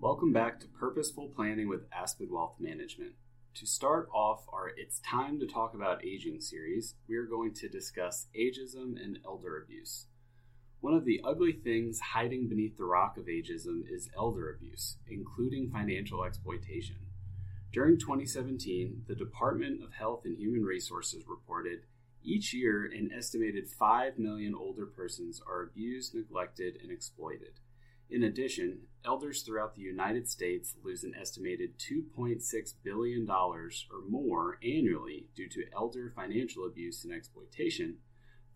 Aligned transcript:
Welcome 0.00 0.32
back 0.32 0.60
to 0.60 0.66
Purposeful 0.66 1.28
Planning 1.28 1.68
with 1.68 1.86
Aspen 1.90 2.28
Wealth 2.30 2.56
Management. 2.58 3.12
To 3.54 3.66
start 3.66 4.08
off 4.12 4.44
our 4.52 4.70
It's 4.76 4.98
Time 4.98 5.40
to 5.40 5.46
Talk 5.46 5.72
About 5.72 6.04
Aging 6.04 6.40
series, 6.40 6.96
we 7.08 7.16
are 7.16 7.24
going 7.24 7.54
to 7.54 7.68
discuss 7.68 8.26
ageism 8.38 9.02
and 9.02 9.18
elder 9.24 9.56
abuse. 9.62 10.06
One 10.80 10.92
of 10.92 11.06
the 11.06 11.22
ugly 11.24 11.52
things 11.52 12.00
hiding 12.00 12.48
beneath 12.48 12.76
the 12.76 12.84
rock 12.84 13.16
of 13.16 13.26
ageism 13.26 13.82
is 13.88 14.10
elder 14.14 14.50
abuse, 14.50 14.96
including 15.08 15.70
financial 15.70 16.24
exploitation. 16.24 16.96
During 17.72 17.98
2017, 17.98 19.04
the 19.06 19.14
Department 19.14 19.82
of 19.82 19.94
Health 19.94 20.22
and 20.26 20.36
Human 20.36 20.64
Resources 20.64 21.24
reported 21.26 21.80
each 22.22 22.52
year 22.52 22.84
an 22.84 23.10
estimated 23.16 23.68
5 23.68 24.18
million 24.18 24.54
older 24.54 24.86
persons 24.86 25.40
are 25.46 25.62
abused, 25.62 26.14
neglected, 26.14 26.78
and 26.82 26.90
exploited. 26.90 27.60
In 28.10 28.22
addition, 28.22 28.80
elders 29.04 29.42
throughout 29.42 29.74
the 29.74 29.82
United 29.82 30.28
States 30.28 30.74
lose 30.82 31.04
an 31.04 31.14
estimated 31.18 31.78
$2.6 31.78 32.74
billion 32.82 33.28
or 33.28 33.70
more 34.08 34.58
annually 34.62 35.26
due 35.34 35.48
to 35.48 35.64
elder 35.74 36.12
financial 36.14 36.66
abuse 36.66 37.04
and 37.04 37.12
exploitation, 37.12 37.96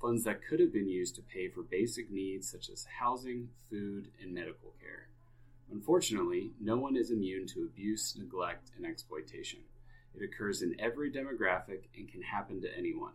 funds 0.00 0.24
that 0.24 0.40
could 0.46 0.60
have 0.60 0.72
been 0.72 0.88
used 0.88 1.16
to 1.16 1.22
pay 1.22 1.48
for 1.48 1.62
basic 1.62 2.10
needs 2.10 2.50
such 2.50 2.70
as 2.70 2.86
housing, 3.00 3.48
food, 3.70 4.08
and 4.22 4.32
medical 4.32 4.74
care. 4.80 5.08
Unfortunately, 5.70 6.52
no 6.60 6.76
one 6.76 6.96
is 6.96 7.10
immune 7.10 7.46
to 7.46 7.64
abuse, 7.64 8.16
neglect, 8.18 8.70
and 8.76 8.86
exploitation. 8.86 9.60
It 10.14 10.22
occurs 10.22 10.62
in 10.62 10.80
every 10.80 11.10
demographic 11.10 11.88
and 11.96 12.08
can 12.10 12.22
happen 12.22 12.60
to 12.62 12.76
anyone 12.76 13.12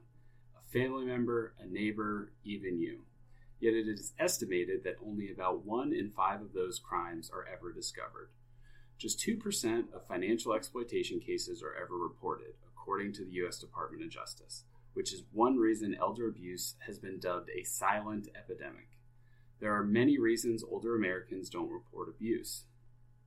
a 0.56 0.72
family 0.72 1.06
member, 1.06 1.54
a 1.60 1.66
neighbor, 1.66 2.32
even 2.44 2.80
you. 2.80 3.02
Yet 3.64 3.76
it 3.76 3.88
is 3.88 4.12
estimated 4.20 4.84
that 4.84 4.98
only 5.02 5.32
about 5.32 5.66
one 5.66 5.94
in 5.94 6.10
five 6.10 6.42
of 6.42 6.52
those 6.52 6.80
crimes 6.80 7.32
are 7.34 7.48
ever 7.48 7.72
discovered. 7.72 8.30
Just 8.98 9.26
2% 9.26 9.94
of 9.94 10.06
financial 10.06 10.54
exploitation 10.54 11.22
cases 11.22 11.64
are 11.64 11.74
ever 11.74 11.98
reported, 11.98 12.56
according 12.68 13.14
to 13.14 13.24
the 13.24 13.32
U.S. 13.36 13.60
Department 13.60 14.04
of 14.04 14.10
Justice, 14.10 14.66
which 14.96 15.14
is 15.14 15.24
one 15.32 15.56
reason 15.56 15.96
elder 15.98 16.28
abuse 16.28 16.76
has 16.86 17.00
been 17.00 17.22
dubbed 17.22 17.52
a 17.52 17.64
silent 17.64 18.28
epidemic. 18.36 18.98
There 19.62 19.74
are 19.74 19.86
many 19.86 20.20
reasons 20.20 20.66
older 20.70 20.98
Americans 20.98 21.50
don't 21.50 21.72
report 21.72 22.10
abuse. 22.10 22.66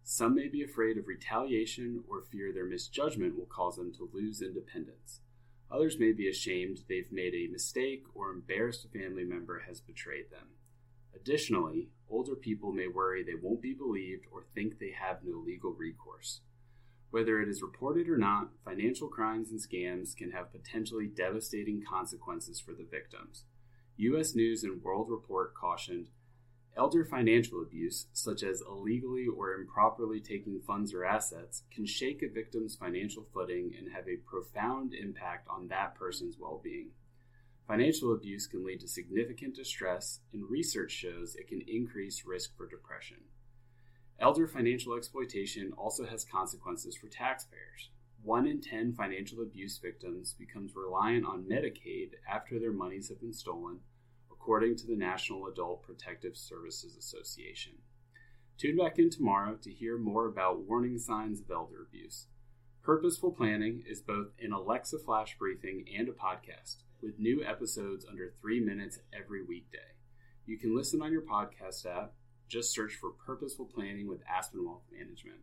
Some 0.03 0.35
may 0.35 0.49
be 0.49 0.63
afraid 0.63 0.99
of 0.99 1.09
retaliation 1.09 2.05
or 2.07 2.21
fear 2.21 2.53
their 2.53 2.67
misjudgment 2.67 3.39
will 3.39 3.47
cause 3.47 3.77
them 3.77 3.91
to 3.95 4.11
lose 4.13 4.43
independence. 4.43 5.23
Others 5.71 5.99
may 5.99 6.13
be 6.13 6.29
ashamed 6.29 6.85
they've 6.89 7.11
made 7.11 7.35
a 7.35 7.51
mistake 7.51 8.05
or 8.15 8.31
embarrassed 8.31 8.85
a 8.85 8.99
family 8.99 9.25
member 9.25 9.65
has 9.67 9.81
betrayed 9.81 10.31
them. 10.31 10.49
Additionally, 11.15 11.89
older 12.09 12.37
people 12.37 12.73
may 12.73 12.87
worry 12.87 13.23
they 13.25 13.35
won't 13.35 13.61
be 13.61 13.75
believed 13.75 14.27
or 14.31 14.45
think 14.55 14.79
they 14.79 14.93
have 14.93 15.25
no 15.25 15.39
legal 15.39 15.73
recourse. 15.73 16.41
Whether 17.11 17.41
it 17.41 17.49
is 17.49 17.63
reported 17.63 18.09
or 18.09 18.19
not, 18.19 18.51
financial 18.65 19.09
crimes 19.09 19.51
and 19.51 19.61
scams 19.61 20.17
can 20.17 20.33
have 20.33 20.53
potentially 20.53 21.07
devastating 21.07 21.83
consequences 21.83 22.61
for 22.61 22.73
the 22.73 22.87
victims. 22.89 23.45
U.S. 23.97 24.35
News 24.35 24.63
and 24.63 24.83
World 24.83 25.09
Report 25.09 25.55
cautioned 25.55 26.11
Elder 26.79 27.07
financial 27.07 27.63
abuse, 27.63 28.07
such 28.13 28.43
as 28.43 28.61
illegally 28.61 29.27
or 29.27 29.55
improperly 29.55 30.21
taking 30.21 30.61
funds 30.61 30.93
or 30.93 31.07
assets, 31.07 31.63
can 31.71 31.87
shake 31.87 32.23
a 32.23 32.29
victim's 32.29 32.77
financial 32.77 33.27
footing 33.33 33.73
and 33.79 33.93
have 33.93 34.07
a 34.07 34.17
profound 34.17 34.93
impact 34.93 35.49
on 35.49 35.69
that 35.69 35.95
person's 35.95 36.37
well 36.39 36.61
being. 36.63 36.91
Financial 37.67 38.13
abuse 38.13 38.47
can 38.47 38.63
lead 38.63 38.81
to 38.81 38.89
significant 38.89 39.57
distress, 39.57 40.21
and 40.35 40.51
research 40.51 40.93
shows 40.93 41.35
it 41.35 41.49
can 41.49 41.63
increase 41.67 42.27
risk 42.27 42.55
for 42.55 42.69
depression. 42.69 43.25
Elder 44.21 44.47
financial 44.47 44.95
exploitation 44.95 45.73
also 45.79 46.05
has 46.05 46.27
consequences 46.27 46.95
for 46.95 47.09
taxpayers. 47.09 47.89
One 48.23 48.47
in 48.47 48.61
10 48.61 48.93
financial 48.93 49.41
abuse 49.41 49.79
victims 49.79 50.35
becomes 50.39 50.77
reliant 50.77 51.25
on 51.25 51.45
Medicaid 51.45 52.11
after 52.31 52.59
their 52.59 52.73
monies 52.73 53.09
have 53.09 53.21
been 53.21 53.33
stolen 53.33 53.81
according 54.47 54.77
to 54.77 54.87
the 54.87 54.95
National 54.95 55.49
Adult 55.49 55.83
Protective 55.83 56.37
Services 56.37 56.97
Association. 56.97 57.73
Tune 58.57 58.77
back 58.77 58.97
in 58.97 59.11
tomorrow 59.11 59.57
to 59.61 59.73
hear 59.73 59.99
more 59.99 60.29
about 60.29 60.61
warning 60.61 60.99
signs 60.99 61.41
of 61.41 61.51
elder 61.51 61.83
abuse. 61.83 62.29
Purposeful 62.81 63.33
Planning 63.33 63.83
is 63.91 64.01
both 64.01 64.29
an 64.41 64.53
Alexa 64.53 65.01
flash 65.01 65.37
briefing 65.37 65.85
and 65.99 66.09
a 66.09 66.13
podcast, 66.13 66.77
with 67.03 67.19
new 67.19 67.43
episodes 67.45 68.07
under 68.09 68.35
three 68.41 68.61
minutes 68.61 69.01
every 69.13 69.43
weekday. 69.43 69.79
You 70.47 70.57
can 70.59 70.77
listen 70.77 71.03
on 71.03 71.11
your 71.11 71.23
podcast 71.23 71.85
app, 71.85 72.13
just 72.47 72.73
search 72.73 72.95
for 72.95 73.11
Purposeful 73.11 73.67
Planning 73.67 74.07
with 74.07 74.21
Aspen 74.33 74.65
Wealth 74.65 74.85
Management, 74.97 75.41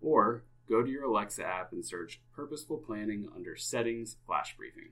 or 0.00 0.44
go 0.68 0.84
to 0.84 0.88
your 0.88 1.06
Alexa 1.06 1.44
app 1.44 1.72
and 1.72 1.84
search 1.84 2.20
Purposeful 2.32 2.78
Planning 2.78 3.28
under 3.34 3.56
Settings 3.56 4.18
Flash 4.24 4.56
Briefing. 4.56 4.90